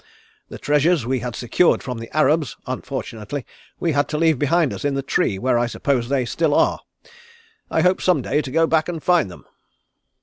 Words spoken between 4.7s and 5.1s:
us in the